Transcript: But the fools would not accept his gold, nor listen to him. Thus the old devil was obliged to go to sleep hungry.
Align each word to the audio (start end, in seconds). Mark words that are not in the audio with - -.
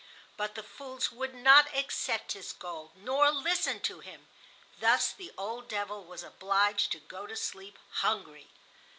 But 0.35 0.55
the 0.55 0.63
fools 0.63 1.11
would 1.11 1.35
not 1.35 1.71
accept 1.75 2.31
his 2.31 2.53
gold, 2.53 2.89
nor 2.95 3.29
listen 3.29 3.81
to 3.81 3.99
him. 3.99 4.27
Thus 4.79 5.11
the 5.11 5.31
old 5.37 5.67
devil 5.69 6.03
was 6.03 6.23
obliged 6.23 6.91
to 6.93 6.99
go 7.01 7.27
to 7.27 7.35
sleep 7.35 7.77
hungry. 7.91 8.47